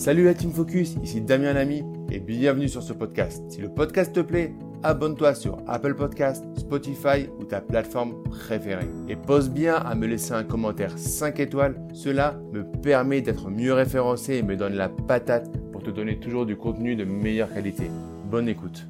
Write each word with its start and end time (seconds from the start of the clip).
Salut 0.00 0.24
la 0.24 0.32
Team 0.32 0.50
Focus, 0.50 0.96
ici 1.02 1.20
Damien 1.20 1.52
Lamy 1.52 1.84
et 2.10 2.20
bienvenue 2.20 2.70
sur 2.70 2.82
ce 2.82 2.94
podcast. 2.94 3.42
Si 3.50 3.60
le 3.60 3.68
podcast 3.68 4.14
te 4.14 4.20
plaît, 4.20 4.54
abonne-toi 4.82 5.34
sur 5.34 5.58
Apple 5.68 5.94
Podcast, 5.94 6.42
Spotify 6.56 7.28
ou 7.38 7.44
ta 7.44 7.60
plateforme 7.60 8.14
préférée. 8.22 8.88
Et 9.10 9.16
pose 9.16 9.50
bien 9.50 9.74
à 9.74 9.94
me 9.94 10.06
laisser 10.06 10.32
un 10.32 10.42
commentaire 10.42 10.96
5 10.96 11.38
étoiles, 11.40 11.78
cela 11.92 12.40
me 12.50 12.64
permet 12.80 13.20
d'être 13.20 13.50
mieux 13.50 13.74
référencé 13.74 14.36
et 14.36 14.42
me 14.42 14.56
donne 14.56 14.72
la 14.72 14.88
patate 14.88 15.50
pour 15.70 15.82
te 15.82 15.90
donner 15.90 16.18
toujours 16.18 16.46
du 16.46 16.56
contenu 16.56 16.96
de 16.96 17.04
meilleure 17.04 17.52
qualité. 17.52 17.90
Bonne 18.24 18.48
écoute. 18.48 18.86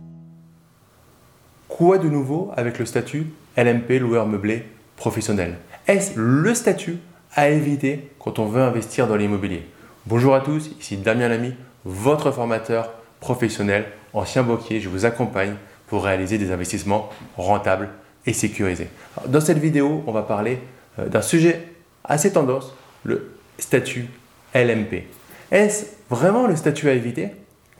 Quoi 1.66 1.98
de 1.98 2.08
nouveau 2.08 2.52
avec 2.54 2.78
le 2.78 2.86
statut 2.86 3.26
LMP 3.56 3.98
loueur 3.98 4.28
meublé 4.28 4.62
professionnel? 4.94 5.56
Est-ce 5.88 6.16
le 6.16 6.54
statut 6.54 6.98
à 7.34 7.48
éviter 7.48 8.10
quand 8.20 8.38
on 8.38 8.46
veut 8.46 8.62
investir 8.62 9.08
dans 9.08 9.16
l'immobilier? 9.16 9.64
Bonjour 10.06 10.34
à 10.34 10.40
tous, 10.40 10.70
ici 10.80 10.96
Damien 10.96 11.28
Lamy, 11.28 11.52
votre 11.84 12.30
formateur 12.30 12.90
professionnel, 13.20 13.84
ancien 14.14 14.42
banquier. 14.42 14.80
Je 14.80 14.88
vous 14.88 15.04
accompagne 15.04 15.56
pour 15.88 16.04
réaliser 16.04 16.38
des 16.38 16.52
investissements 16.52 17.10
rentables 17.36 17.90
et 18.24 18.32
sécurisés. 18.32 18.88
dans 19.26 19.42
cette 19.42 19.58
vidéo, 19.58 20.02
on 20.06 20.12
va 20.12 20.22
parler 20.22 20.58
euh, 20.98 21.06
d'un 21.06 21.20
sujet 21.20 21.68
assez 22.02 22.32
tendance, 22.32 22.74
le 23.04 23.34
statut 23.58 24.06
LMP. 24.54 25.04
Est-ce 25.50 25.84
vraiment 26.08 26.46
le 26.46 26.56
statut 26.56 26.88
à 26.88 26.94
éviter? 26.94 27.28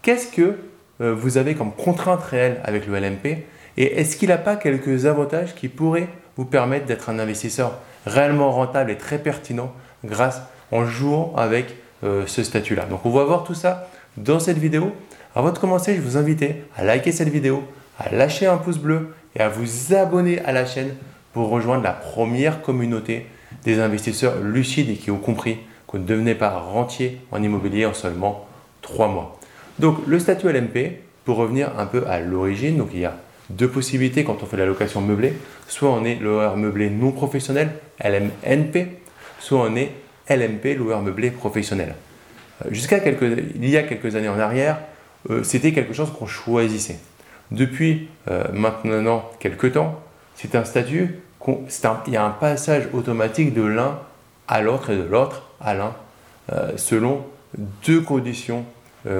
Qu'est-ce 0.02 0.30
que 0.30 0.58
euh, 1.00 1.14
vous 1.14 1.38
avez 1.38 1.54
comme 1.54 1.72
contrainte 1.72 2.22
réelle 2.22 2.60
avec 2.64 2.86
le 2.86 3.00
LMP 3.00 3.46
Et 3.78 3.98
est-ce 3.98 4.16
qu'il 4.16 4.28
n'a 4.28 4.38
pas 4.38 4.56
quelques 4.56 5.06
avantages 5.06 5.54
qui 5.54 5.68
pourraient 5.68 6.08
vous 6.36 6.44
permettre 6.44 6.84
d'être 6.84 7.08
un 7.08 7.18
investisseur 7.18 7.78
réellement 8.04 8.50
rentable 8.50 8.90
et 8.90 8.98
très 8.98 9.18
pertinent 9.18 9.72
grâce 10.04 10.42
en 10.70 10.84
jouant 10.84 11.32
avec 11.38 11.76
euh, 12.04 12.24
ce 12.26 12.42
statut-là. 12.42 12.86
Donc 12.86 13.04
on 13.04 13.10
va 13.10 13.24
voir 13.24 13.44
tout 13.44 13.54
ça 13.54 13.88
dans 14.16 14.40
cette 14.40 14.58
vidéo. 14.58 14.92
Avant 15.34 15.52
de 15.52 15.58
commencer, 15.58 15.94
je 15.94 16.00
vous 16.00 16.16
invite 16.16 16.44
à 16.76 16.84
liker 16.84 17.12
cette 17.12 17.28
vidéo, 17.28 17.62
à 17.98 18.14
lâcher 18.14 18.46
un 18.46 18.56
pouce 18.56 18.78
bleu 18.78 19.14
et 19.36 19.40
à 19.40 19.48
vous 19.48 19.94
abonner 19.94 20.40
à 20.40 20.52
la 20.52 20.66
chaîne 20.66 20.94
pour 21.32 21.48
rejoindre 21.50 21.84
la 21.84 21.92
première 21.92 22.62
communauté 22.62 23.26
des 23.64 23.78
investisseurs 23.80 24.40
lucides 24.42 24.90
et 24.90 24.94
qui 24.94 25.10
ont 25.10 25.18
compris 25.18 25.58
qu'on 25.86 25.98
ne 25.98 26.04
devenait 26.04 26.34
pas 26.34 26.58
rentier 26.58 27.20
en 27.30 27.42
immobilier 27.42 27.86
en 27.86 27.94
seulement 27.94 28.46
3 28.82 29.08
mois. 29.08 29.38
Donc 29.78 29.98
le 30.06 30.18
statut 30.18 30.50
LMP, 30.50 31.00
pour 31.24 31.36
revenir 31.36 31.78
un 31.78 31.86
peu 31.86 32.06
à 32.06 32.20
l'origine, 32.20 32.76
donc 32.76 32.90
il 32.92 33.00
y 33.00 33.04
a 33.04 33.16
deux 33.50 33.68
possibilités 33.68 34.24
quand 34.24 34.42
on 34.42 34.46
fait 34.46 34.56
la 34.56 34.66
location 34.66 35.00
meublée. 35.00 35.34
Soit 35.68 35.90
on 35.90 36.04
est 36.04 36.16
loueur 36.16 36.56
meublé 36.56 36.90
non 36.90 37.12
professionnel, 37.12 37.70
LMNP, 38.02 38.86
soit 39.38 39.60
on 39.60 39.76
est 39.76 39.92
LMP, 40.30 40.76
loueur 40.76 41.02
meublé 41.02 41.30
professionnel. 41.30 41.94
Euh, 42.64 42.68
jusqu'à 42.70 42.98
il 42.98 43.68
y 43.68 43.76
a 43.76 43.82
quelques 43.82 44.16
années 44.16 44.28
en 44.28 44.38
arrière, 44.38 44.78
euh, 45.28 45.42
c'était 45.42 45.72
quelque 45.72 45.92
chose 45.92 46.12
qu'on 46.12 46.26
choisissait. 46.26 46.98
Depuis 47.50 48.08
euh, 48.30 48.44
maintenant 48.52 49.28
quelques 49.40 49.72
temps, 49.72 50.00
c'est 50.36 50.54
un 50.54 50.64
statut, 50.64 51.16
il 52.06 52.12
y 52.12 52.16
a 52.16 52.24
un 52.24 52.30
passage 52.30 52.88
automatique 52.92 53.52
de 53.52 53.62
l'un 53.62 53.98
à 54.46 54.60
l'autre 54.62 54.90
et 54.90 54.96
de 54.96 55.02
l'autre 55.02 55.48
à 55.60 55.74
l'un, 55.74 55.94
selon 56.76 57.24
deux 57.86 58.00
conditions 58.00 58.64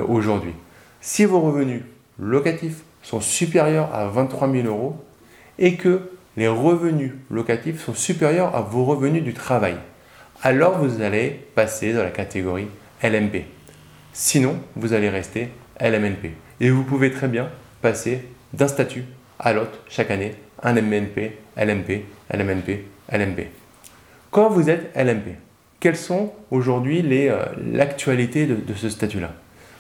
aujourd'hui. 0.07 0.53
Si 1.01 1.25
vos 1.25 1.41
revenus 1.41 1.83
locatifs 2.19 2.83
sont 3.03 3.21
supérieurs 3.21 3.95
à 3.95 4.07
23 4.07 4.51
000 4.51 4.67
euros 4.67 5.03
et 5.59 5.77
que 5.77 6.11
les 6.37 6.49
revenus 6.49 7.13
locatifs 7.31 7.85
sont 7.85 7.95
supérieurs 7.95 8.55
à 8.55 8.61
vos 8.61 8.85
revenus 8.85 9.25
du 9.25 9.33
travail, 9.33 9.77
alors 10.43 10.79
vous 10.79 11.03
allez 11.03 11.41
passer 11.55 11.93
dans 11.93 12.03
la 12.03 12.11
catégorie 12.11 12.69
LMP. 13.03 13.45
Sinon, 14.13 14.59
vous 14.77 14.93
allez 14.93 15.09
rester 15.09 15.49
LMNP. 15.81 16.33
Et 16.61 16.71
vous 16.71 16.83
pouvez 16.83 17.11
très 17.11 17.29
bien 17.29 17.49
passer 17.83 18.25
d'un 18.53 18.69
statut 18.69 19.05
à 19.39 19.53
l'autre 19.53 19.79
chaque 19.89 20.11
année, 20.11 20.35
un 20.63 20.75
MNP, 20.75 21.33
LMP, 21.57 22.05
LMNP, 22.31 22.85
LMP. 23.13 23.49
Quand 24.31 24.51
vous 24.51 24.69
êtes 24.69 24.95
LMP, 24.97 25.37
quelles 25.79 25.97
sont 25.97 26.33
aujourd'hui 26.51 27.03
euh, 27.29 27.45
l'actualité 27.73 28.47
de, 28.47 28.75
ce 28.75 28.89
statut-là? 28.91 29.33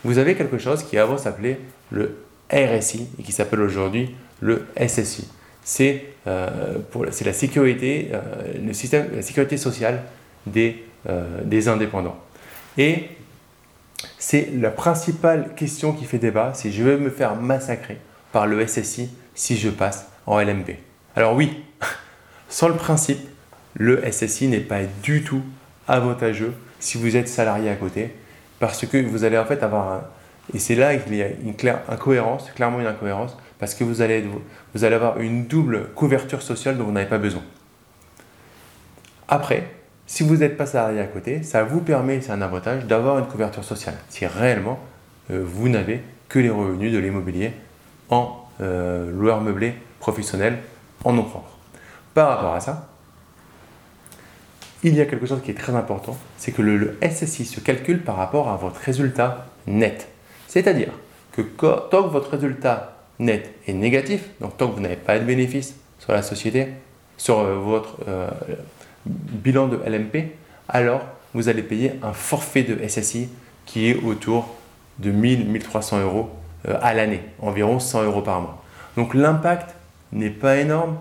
Vous 0.05 0.19
avez 0.19 0.35
quelque 0.35 0.59
chose 0.59 0.83
qui 0.83 0.97
avant 0.97 1.19
s'appelait 1.19 1.59
le 1.91 2.17
RSI 2.51 3.09
et 3.19 3.23
qui 3.23 3.33
s'appelle 3.33 3.61
aujourd'hui 3.61 4.15
le 4.41 4.67
SSI. 4.79 5.29
C'est 5.63 6.05
euh, 6.27 6.79
la 7.25 7.33
sécurité, 7.33 8.09
euh, 8.13 8.21
le 8.67 8.73
système, 8.73 9.09
la 9.15 9.23
sécurité 9.23 9.59
sociale 9.59 10.03
des, 10.47 10.85
euh, 11.09 11.43
des 11.45 11.69
indépendants. 11.69 12.19
Et 12.79 13.09
c'est 14.19 14.51
la 14.55 14.71
principale 14.71 15.55
question 15.55 15.93
qui 15.93 16.05
fait 16.05 16.19
débat, 16.19 16.53
c'est 16.55 16.71
je 16.71 16.83
vais 16.83 16.97
me 16.97 17.11
faire 17.11 17.37
massacrer 17.37 17.99
par 18.33 18.47
le 18.47 18.67
SSI 18.67 19.11
si 19.35 19.57
je 19.57 19.69
passe 19.69 20.09
en 20.27 20.39
LMP. 20.39 20.77
Alors 21.17 21.35
oui, 21.35 21.65
sans 22.49 22.69
le 22.69 22.75
principe, 22.75 23.19
le 23.75 24.03
SSI 24.11 24.49
n'est 24.49 24.61
pas 24.61 24.81
du 25.03 25.23
tout 25.23 25.43
avantageux 25.89 26.53
si 26.79 26.99
vous 26.99 27.17
êtes 27.17 27.29
salarié 27.29 27.69
à 27.69 27.77
côté, 27.77 28.15
parce 28.59 28.87
que 28.87 28.99
vous 28.99 29.25
allez 29.25 29.39
en 29.39 29.45
fait 29.45 29.63
avoir 29.63 29.93
un... 29.93 30.03
Et 30.55 30.59
c'est 30.59 30.75
là 30.75 30.97
qu'il 30.97 31.15
y 31.15 31.23
a 31.23 31.29
une 31.29 31.55
claire 31.55 31.81
incohérence, 31.89 32.51
clairement 32.53 32.81
une 32.81 32.87
incohérence, 32.87 33.37
parce 33.59 33.75
que 33.75 33.85
vous 33.85 34.01
allez, 34.01 34.25
vous 34.75 34.85
allez 34.85 34.95
avoir 34.95 35.21
une 35.21 35.47
double 35.47 35.91
couverture 35.95 36.43
sociale 36.43 36.79
dont 36.79 36.85
vous 36.85 36.93
n'avez 36.93 37.09
pas 37.09 37.19
besoin. 37.19 37.43
Après, 39.29 39.71
si 40.11 40.25
vous 40.25 40.39
n'êtes 40.39 40.57
pas 40.57 40.67
salarié 40.67 40.99
à 40.99 41.07
côté, 41.07 41.45
ça 41.45 41.63
vous 41.63 41.81
permet, 41.81 42.21
c'est 42.21 42.33
un 42.33 42.43
avantage, 42.43 42.85
d'avoir 42.85 43.21
une 43.21 43.27
couverture 43.27 43.63
sociale. 43.63 43.95
Si 44.09 44.27
réellement 44.27 44.81
euh, 45.31 45.41
vous 45.47 45.69
n'avez 45.69 46.03
que 46.29 46.41
les 46.41 46.51
revenus 46.51 46.93
de 46.93 46.99
l'immobilier 46.99 47.53
en 48.09 48.45
euh, 48.61 49.09
loueur 49.13 49.41
meublé 49.41 49.73
professionnel 50.01 50.59
en 51.05 51.13
nom 51.13 51.23
propre. 51.23 51.57
Par 52.13 52.29
rapport 52.29 52.55
à 52.55 52.59
ça, 52.59 52.89
il 54.83 54.97
y 54.97 55.01
a 55.01 55.07
quelque 55.07 55.27
chose 55.27 55.43
qui 55.45 55.53
est 55.53 55.55
très 55.55 55.77
important, 55.77 56.19
c'est 56.39 56.51
que 56.51 56.63
le, 56.63 56.99
SSI 57.09 57.45
se 57.45 57.61
calcule 57.61 58.03
par 58.03 58.17
rapport 58.17 58.49
à 58.49 58.57
votre 58.57 58.81
résultat 58.81 59.47
net. 59.69 60.09
C'est-à-dire 60.49 60.91
que 61.31 61.43
tant 61.43 62.03
que 62.03 62.09
votre 62.09 62.31
résultat 62.31 62.97
net 63.21 63.55
est 63.69 63.75
négatif, 63.75 64.25
donc 64.41 64.57
tant 64.57 64.71
que 64.71 64.75
vous 64.75 64.81
n'avez 64.81 64.97
pas 64.97 65.21
de 65.21 65.25
bénéfice 65.25 65.77
sur 66.01 66.13
la 66.13 66.23
société, 66.23 66.67
sur 67.17 67.39
euh, 67.39 67.55
votre 67.55 67.99
bilan 69.07 69.69
de 69.69 69.77
LMP, 69.77 70.33
alors 70.69 71.03
vous 71.35 71.49
allez 71.49 71.63
payer 71.63 71.93
un 72.03 72.13
forfait 72.13 72.63
de 72.63 72.87
SSI 72.87 73.29
qui 73.67 73.89
est 73.89 74.03
autour 74.03 74.55
de 74.99 75.11
1000-1300 75.13 76.03
euros 76.03 76.31
euh, 76.69 76.77
à 76.83 76.95
l'année, 76.95 77.23
environ 77.41 77.79
100 77.79 78.05
euros 78.05 78.23
par 78.23 78.41
mois. 78.41 78.63
Donc 78.97 79.15
l'impact 79.15 79.75
n'est 80.13 80.31
pas 80.31 80.57
énorme 80.57 80.97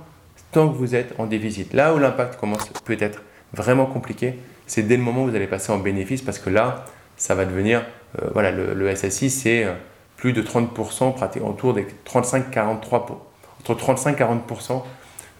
tant 0.52 0.70
que 0.70 0.76
vous 0.76 0.96
êtes 0.96 1.14
en 1.20 1.26
déficit. 1.26 1.74
Là 1.74 1.94
où 1.94 2.00
l'impact 2.00 2.40
commence 2.40 2.70
peut 2.86 2.98
être 3.00 3.22
vraiment 3.54 3.86
compliqué, 3.86 4.36
c'est 4.68 4.84
dès 4.84 4.98
le 4.98 5.04
moment 5.04 5.24
où 5.24 5.30
vous 5.30 5.36
allez 5.36 5.48
passer 5.48 5.72
en 5.72 5.80
bénéfice 5.80 6.22
parce 6.22 6.40
que 6.40 6.50
là, 6.50 6.86
ça 7.18 7.36
va 7.36 7.46
devenir, 7.46 7.84
euh, 8.22 8.30
voilà, 8.34 8.52
le, 8.52 8.96
SSI 8.96 9.30
c'est 9.30 9.64
euh, 9.66 9.74
plus 10.18 10.34
de 10.34 10.42
30%, 10.42 11.14
pratiquement 11.14 11.50
autour 11.50 11.74
des 11.74 11.88
35-43%, 12.08 12.76
entre 13.60 13.76
35-40% 13.76 14.72
euh, 14.72 14.76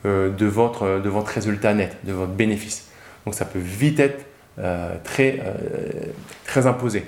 de, 0.06 0.46
votre, 0.46 0.84
euh, 0.84 1.00
de 1.00 1.10
votre 1.10 1.28
résultat 1.28 1.74
net, 1.74 1.98
de 2.04 2.14
votre 2.14 2.32
bénéfice. 2.32 2.88
Donc 3.26 3.36
ça 3.36 3.46
peut 3.46 3.60
vite 3.60 4.00
être 4.00 4.26
euh, 4.60 4.96
très, 5.04 5.42
très 6.46 6.68
imposé. 6.68 7.04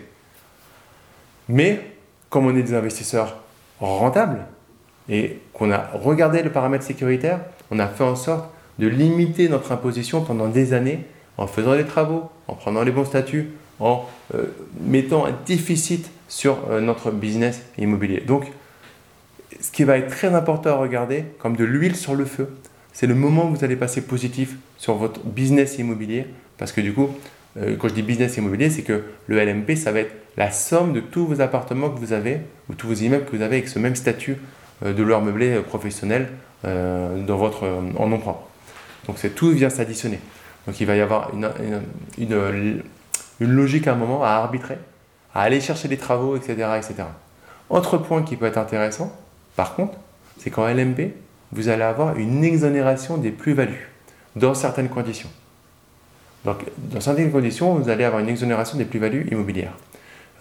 Mais 1.49 1.81
comme 2.29 2.45
on 2.45 2.55
est 2.55 2.63
des 2.63 2.73
investisseurs 2.73 3.37
rentables 3.79 4.45
et 5.09 5.39
qu'on 5.53 5.71
a 5.71 5.89
regardé 5.93 6.43
le 6.43 6.51
paramètre 6.51 6.83
sécuritaire, 6.83 7.39
on 7.71 7.79
a 7.79 7.87
fait 7.87 8.03
en 8.03 8.15
sorte 8.15 8.49
de 8.79 8.87
limiter 8.87 9.49
notre 9.49 9.71
imposition 9.71 10.21
pendant 10.21 10.47
des 10.47 10.73
années 10.73 11.05
en 11.37 11.47
faisant 11.47 11.75
des 11.75 11.85
travaux, 11.85 12.29
en 12.47 12.55
prenant 12.55 12.83
les 12.83 12.91
bons 12.91 13.05
statuts, 13.05 13.49
en 13.79 14.05
mettant 14.79 15.25
un 15.25 15.33
déficit 15.45 16.09
sur 16.27 16.57
notre 16.79 17.11
business 17.11 17.63
immobilier. 17.77 18.21
Donc, 18.21 18.45
ce 19.59 19.71
qui 19.71 19.83
va 19.83 19.97
être 19.97 20.09
très 20.09 20.33
important 20.33 20.71
à 20.71 20.75
regarder, 20.75 21.25
comme 21.39 21.55
de 21.55 21.65
l'huile 21.65 21.95
sur 21.95 22.15
le 22.15 22.25
feu, 22.25 22.49
c'est 22.93 23.07
le 23.07 23.15
moment 23.15 23.47
où 23.47 23.55
vous 23.55 23.63
allez 23.63 23.75
passer 23.75 24.01
positif 24.01 24.55
sur 24.77 24.95
votre 24.95 25.21
business 25.21 25.77
immobilier. 25.77 26.27
Parce 26.57 26.71
que 26.71 26.81
du 26.81 26.93
coup, 26.93 27.09
euh, 27.57 27.75
quand 27.77 27.87
je 27.87 27.93
dis 27.93 28.01
business 28.01 28.37
immobilier, 28.37 28.69
c'est 28.69 28.83
que 28.83 29.03
le 29.27 29.43
LMP, 29.43 29.75
ça 29.75 29.91
va 29.91 29.99
être 29.99 30.13
la 30.37 30.51
somme 30.51 30.93
de 30.93 30.99
tous 30.99 31.25
vos 31.25 31.41
appartements 31.41 31.89
que 31.89 31.99
vous 31.99 32.13
avez, 32.13 32.39
ou 32.69 32.73
tous 32.73 32.87
vos 32.87 32.93
immeubles 32.93 33.25
que 33.25 33.35
vous 33.35 33.41
avez 33.41 33.57
avec 33.57 33.67
ce 33.67 33.79
même 33.79 33.95
statut 33.95 34.37
euh, 34.85 34.93
de 34.93 35.03
leur 35.03 35.21
meublé 35.21 35.49
euh, 35.49 35.61
professionnel 35.61 36.29
dans 36.63 37.37
votre, 37.37 37.67
en 37.97 38.05
nom 38.05 38.19
propre. 38.19 38.43
Donc 39.07 39.17
c'est 39.17 39.31
tout 39.33 39.49
vient 39.49 39.71
s'additionner. 39.71 40.19
Donc 40.67 40.79
il 40.79 40.85
va 40.85 40.95
y 40.95 41.01
avoir 41.01 41.33
une, 41.33 41.49
une, 42.19 42.83
une, 43.39 43.51
logique 43.51 43.87
à 43.87 43.93
un 43.93 43.95
moment 43.95 44.23
à 44.23 44.29
arbitrer, 44.29 44.77
à 45.33 45.41
aller 45.41 45.59
chercher 45.59 45.87
des 45.87 45.97
travaux, 45.97 46.35
etc. 46.35 46.53
etc. 46.77 46.93
Autre 47.71 47.97
point 47.97 48.21
qui 48.21 48.35
peut 48.35 48.45
être 48.45 48.59
intéressant, 48.59 49.11
par 49.55 49.75
contre, 49.75 49.97
c'est 50.37 50.51
qu'en 50.51 50.67
LMP, 50.67 51.13
vous 51.51 51.69
allez 51.69 51.83
avoir 51.83 52.17
une 52.17 52.43
exonération 52.43 53.17
des 53.17 53.31
plus-values 53.31 53.89
dans 54.35 54.53
certaines 54.53 54.89
conditions. 54.89 55.29
Donc, 56.45 56.63
dans 56.77 57.01
certaines 57.01 57.31
conditions, 57.31 57.75
vous 57.75 57.89
allez 57.89 58.03
avoir 58.03 58.21
une 58.21 58.29
exonération 58.29 58.77
des 58.77 58.85
plus-values 58.85 59.27
immobilières. 59.31 59.73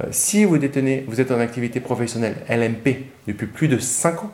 Euh, 0.02 0.06
si 0.10 0.44
vous 0.44 0.58
détenez, 0.58 1.04
vous 1.08 1.20
êtes 1.20 1.30
en 1.30 1.40
activité 1.40 1.80
professionnelle 1.80 2.36
LMP 2.48 3.06
depuis 3.26 3.46
plus 3.46 3.68
de 3.68 3.78
5 3.78 4.24
ans 4.24 4.32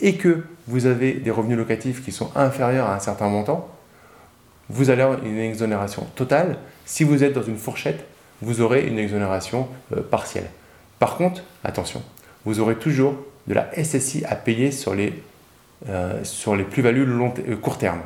et 0.00 0.16
que 0.16 0.44
vous 0.66 0.86
avez 0.86 1.14
des 1.14 1.30
revenus 1.30 1.56
locatifs 1.56 2.04
qui 2.04 2.12
sont 2.12 2.30
inférieurs 2.36 2.88
à 2.88 2.96
un 2.96 3.00
certain 3.00 3.28
montant, 3.28 3.68
vous 4.70 4.90
allez 4.90 5.02
avoir 5.02 5.24
une 5.24 5.38
exonération 5.38 6.06
totale. 6.14 6.58
Si 6.84 7.04
vous 7.04 7.22
êtes 7.22 7.32
dans 7.32 7.42
une 7.42 7.58
fourchette, 7.58 8.04
vous 8.40 8.60
aurez 8.60 8.86
une 8.86 8.98
exonération 8.98 9.68
euh, 9.96 10.02
partielle. 10.02 10.48
Par 10.98 11.16
contre, 11.16 11.42
attention, 11.64 12.02
vous 12.44 12.60
aurez 12.60 12.76
toujours 12.76 13.16
de 13.46 13.54
la 13.54 13.70
SSI 13.82 14.24
à 14.26 14.36
payer 14.36 14.70
sur 14.70 14.94
les, 14.94 15.12
euh, 15.88 16.22
les 16.56 16.64
plus-values 16.64 17.06
euh, 17.06 17.56
court 17.56 17.78
terme. 17.78 18.00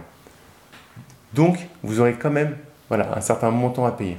Donc, 1.34 1.58
vous 1.82 2.00
aurez 2.00 2.14
quand 2.14 2.30
même 2.30 2.56
voilà, 2.88 3.16
un 3.16 3.20
certain 3.20 3.50
montant 3.50 3.84
à 3.84 3.92
payer. 3.92 4.16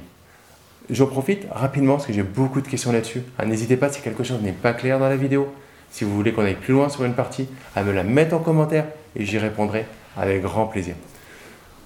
J'en 0.88 1.06
profite 1.06 1.46
rapidement 1.50 1.94
parce 1.94 2.06
que 2.06 2.12
j'ai 2.12 2.22
beaucoup 2.22 2.60
de 2.60 2.68
questions 2.68 2.92
là-dessus. 2.92 3.22
Ah, 3.38 3.46
n'hésitez 3.46 3.76
pas 3.76 3.90
si 3.90 4.00
quelque 4.00 4.24
chose 4.24 4.40
n'est 4.42 4.52
pas 4.52 4.72
clair 4.72 4.98
dans 4.98 5.08
la 5.08 5.16
vidéo, 5.16 5.52
si 5.90 6.04
vous 6.04 6.14
voulez 6.14 6.32
qu'on 6.32 6.42
aille 6.42 6.54
plus 6.56 6.72
loin 6.72 6.88
sur 6.88 7.04
une 7.04 7.14
partie, 7.14 7.48
à 7.76 7.82
me 7.82 7.92
la 7.92 8.02
mettre 8.02 8.34
en 8.34 8.38
commentaire 8.38 8.86
et 9.14 9.24
j'y 9.24 9.38
répondrai 9.38 9.86
avec 10.16 10.42
grand 10.42 10.66
plaisir. 10.66 10.94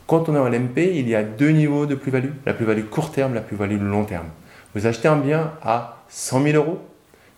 Quand 0.07 0.29
on 0.29 0.35
est 0.35 0.39
en 0.39 0.49
LMP, 0.49 0.79
il 0.95 1.09
y 1.09 1.15
a 1.15 1.23
deux 1.23 1.51
niveaux 1.51 1.87
de 1.87 1.95
plus-value, 1.95 2.31
la 2.45 2.53
plus-value 2.53 2.85
court 2.85 3.11
terme, 3.11 3.35
la 3.35 3.41
plus-value 3.41 3.81
long 3.81 4.05
terme. 4.05 4.27
Vous 4.75 4.87
achetez 4.87 5.09
un 5.09 5.17
bien 5.17 5.53
à 5.63 6.03
100 6.09 6.43
000 6.43 6.57
euros 6.57 6.79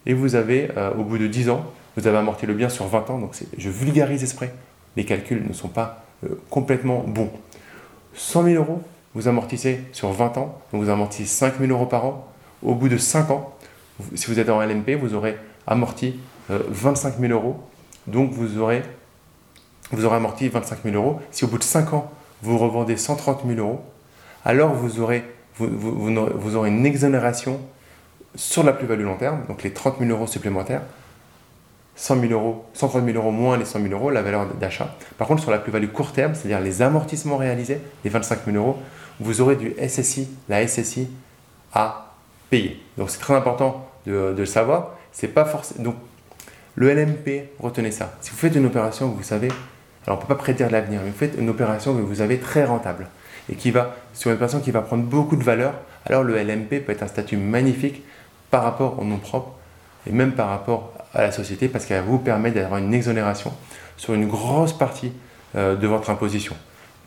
et 0.04 0.14
vous 0.14 0.34
avez, 0.34 0.70
euh, 0.76 0.92
au 0.94 1.04
bout 1.04 1.18
de 1.18 1.26
10 1.26 1.50
ans, 1.50 1.64
vous 1.96 2.06
avez 2.06 2.16
amorti 2.18 2.46
le 2.46 2.54
bien 2.54 2.68
sur 2.68 2.86
20 2.86 3.10
ans. 3.10 3.18
Donc 3.18 3.34
je 3.56 3.70
vulgarise 3.70 4.22
exprès. 4.22 4.52
Les 4.96 5.04
calculs 5.04 5.44
ne 5.46 5.52
sont 5.52 5.68
pas 5.68 6.04
euh, 6.24 6.40
complètement 6.50 7.04
bons. 7.06 7.30
100 8.14 8.44
000 8.44 8.54
euros, 8.56 8.82
vous 9.14 9.28
amortissez 9.28 9.80
sur 9.92 10.10
20 10.10 10.38
ans, 10.38 10.58
donc 10.72 10.82
vous 10.82 10.90
amortissez 10.90 11.26
5 11.26 11.58
000 11.58 11.70
euros 11.70 11.86
par 11.86 12.04
an. 12.04 12.26
Au 12.62 12.74
bout 12.74 12.88
de 12.88 12.96
5 12.96 13.30
ans, 13.30 13.54
si 14.14 14.26
vous 14.26 14.38
êtes 14.38 14.48
en 14.48 14.60
LMP, 14.62 14.90
vous 14.98 15.14
aurez 15.14 15.36
amorti 15.66 16.18
25 16.48 17.14
euh, 17.14 17.28
000 17.28 17.32
euros. 17.32 17.60
Donc 18.06 18.32
vous 18.32 18.58
aurez, 18.58 18.82
vous 19.90 20.04
aurez 20.04 20.16
amorti 20.16 20.48
25 20.48 20.78
000 20.84 20.96
euros. 20.96 21.20
Si 21.30 21.44
au 21.44 21.48
bout 21.48 21.58
de 21.58 21.64
5 21.64 21.92
ans, 21.92 22.10
vous 22.42 22.58
revendez 22.58 22.96
130 22.96 23.42
000 23.46 23.58
euros, 23.58 23.82
alors 24.44 24.72
vous 24.72 25.00
aurez, 25.00 25.24
vous, 25.56 26.56
aurez 26.56 26.68
une 26.68 26.86
exonération 26.86 27.60
sur 28.34 28.62
la 28.62 28.72
plus-value 28.72 29.04
long 29.04 29.16
terme, 29.16 29.44
donc 29.48 29.62
les 29.62 29.72
30 29.72 29.98
000 29.98 30.10
euros 30.10 30.26
supplémentaires, 30.26 30.82
100 31.96 32.20
000 32.20 32.32
euros, 32.32 32.64
130 32.74 33.04
000 33.04 33.16
euros 33.16 33.30
moins 33.30 33.56
les 33.56 33.64
100 33.64 33.80
000 33.80 33.92
euros, 33.94 34.10
la 34.10 34.22
valeur 34.22 34.46
d'achat. 34.60 34.94
Par 35.16 35.26
contre, 35.26 35.42
sur 35.42 35.50
la 35.50 35.58
plus-value 35.58 35.88
court 35.88 36.12
terme, 36.12 36.34
c'est-à-dire 36.34 36.60
les 36.60 36.82
amortissements 36.82 37.38
réalisés, 37.38 37.80
les 38.04 38.10
25 38.10 38.40
000 38.44 38.56
euros, 38.56 38.76
vous 39.18 39.40
aurez 39.40 39.56
du 39.56 39.74
SSI, 39.88 40.28
la 40.48 40.66
SSI 40.66 41.08
à 41.72 42.14
payer. 42.50 42.80
Donc 42.98 43.10
c'est 43.10 43.18
très 43.18 43.34
important 43.34 43.88
de, 44.06 44.34
le 44.36 44.46
savoir. 44.46 44.94
C'est 45.10 45.28
pas 45.28 45.46
forcément. 45.46 45.84
Donc 45.84 45.94
le 46.74 46.92
LMP, 46.92 47.48
retenez 47.58 47.90
ça. 47.90 48.12
Si 48.20 48.30
vous 48.30 48.36
faites 48.36 48.54
une 48.54 48.66
opération, 48.66 49.08
vous 49.08 49.22
savez, 49.22 49.48
alors 50.06 50.18
on 50.18 50.22
ne 50.22 50.26
peut 50.26 50.34
pas 50.34 50.40
prédire 50.40 50.70
l'avenir, 50.70 51.00
mais 51.02 51.10
vous 51.10 51.16
faites 51.16 51.34
une 51.38 51.48
opération 51.48 51.94
que 51.94 52.02
vous 52.02 52.20
avez 52.20 52.38
très 52.38 52.64
rentable 52.64 53.08
et 53.50 53.54
qui 53.54 53.70
va, 53.70 53.96
sur 54.12 54.30
une 54.30 54.34
opération 54.34 54.60
qui 54.60 54.70
va 54.70 54.82
prendre 54.82 55.04
beaucoup 55.04 55.36
de 55.36 55.44
valeur, 55.44 55.72
alors 56.04 56.22
le 56.22 56.36
LMP 56.36 56.84
peut 56.84 56.92
être 56.92 57.02
un 57.02 57.08
statut 57.08 57.36
magnifique 57.36 58.02
par 58.50 58.62
rapport 58.62 58.98
au 58.98 59.04
nom 59.04 59.16
propre 59.16 59.54
et 60.06 60.12
même 60.12 60.32
par 60.32 60.48
rapport 60.48 60.92
à 61.14 61.22
la 61.22 61.32
société 61.32 61.68
parce 61.68 61.86
qu'elle 61.86 62.02
vous 62.04 62.18
permet 62.18 62.50
d'avoir 62.50 62.78
une 62.78 62.94
exonération 62.94 63.52
sur 63.96 64.14
une 64.14 64.26
grosse 64.26 64.72
partie 64.72 65.12
euh, 65.56 65.76
de 65.76 65.86
votre 65.86 66.10
imposition. 66.10 66.54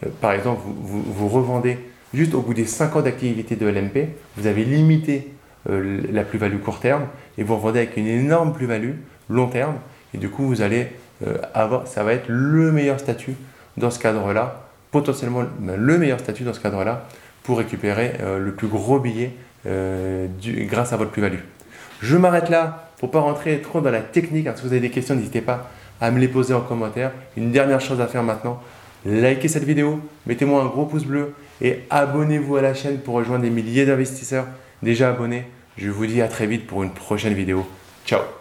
Euh, 0.06 0.10
par 0.22 0.32
exemple, 0.32 0.62
vous, 0.66 1.28
revendez 1.28 1.78
juste 2.14 2.34
au 2.34 2.42
bout 2.42 2.54
des 2.54 2.66
5 2.66 2.96
ans 2.96 3.02
d'activité 3.02 3.56
de 3.56 3.68
LMP, 3.68 4.10
vous 4.38 4.48
avez 4.48 4.66
limité 4.66 5.32
euh, 5.70 6.02
la 6.12 6.24
plus-value 6.24 6.58
court 6.58 6.80
terme 6.80 7.06
et 7.38 7.44
vous 7.44 7.56
revendez 7.56 7.80
avec 7.80 7.98
une 7.98 8.08
énorme 8.08 8.54
plus-value 8.54 8.94
long 9.30 9.48
terme 9.48 9.76
et 10.14 10.18
du 10.18 10.30
coup 10.30 10.48
vous 10.48 10.62
allez 10.62 10.88
avoir, 11.54 11.86
ça 11.86 12.02
va 12.04 12.14
être 12.14 12.30
le 12.30 12.72
meilleur 12.72 12.98
statut 12.98 13.36
dans 13.76 13.92
ce 13.92 14.00
cadre-là, 14.00 14.64
potentiellement 14.90 15.44
ben, 15.60 15.76
le 15.76 15.98
meilleur 15.98 16.18
statut 16.18 16.44
dans 16.44 16.54
ce 16.54 16.62
cadre-là 16.62 17.06
pour 17.44 17.58
récupérer 17.58 18.14
le 18.40 18.54
plus 18.54 18.70
gros 18.70 19.00
billet 19.00 19.34
grâce 19.66 20.94
à 20.94 20.98
votre 20.98 21.12
plus-value. 21.12 21.42
Je 22.02 22.16
m'arrête 22.16 22.50
là 22.50 22.89
pour 23.00 23.10
pas 23.10 23.22
rentrer 23.22 23.60
trop 23.62 23.82
dans 23.82 23.90
la 23.90 24.02
technique. 24.02 24.48
si 24.56 24.62
vous 24.62 24.72
avez 24.72 24.82
des 24.82 24.92
questions, 24.92 25.16
n'hésitez 25.16 25.42
pas 25.42 25.72
à 26.00 26.12
me 26.12 26.20
les 26.20 26.28
poser 26.28 26.54
en 26.54 26.62
commentaire. 26.62 27.12
Une 27.36 27.52
dernière 27.52 27.82
chose 27.82 28.00
à 28.02 28.08
faire 28.08 28.24
maintenant, 28.24 28.62
likez 29.06 29.48
cette 29.48 29.64
vidéo, 29.64 30.00
mettez-moi 30.28 30.62
un 30.62 30.68
gros 30.68 30.86
pouce 30.86 31.06
bleu 31.06 31.34
et 31.62 31.80
abonnez-vous 31.90 32.58
à 32.58 32.62
la 32.62 32.74
chaîne 32.74 33.00
pour 33.00 33.16
rejoindre 33.16 33.44
des 33.44 33.50
milliers 33.50 33.86
d'investisseurs 33.86 34.46
déjà 34.84 35.10
abonnés. 35.10 35.46
Je 35.78 35.90
vous 35.90 36.06
dis 36.06 36.22
à 36.22 36.28
très 36.28 36.46
vite 36.46 36.68
pour 36.68 36.84
une 36.84 36.92
prochaine 36.92 37.34
vidéo. 37.34 37.66
Ciao 38.06 38.39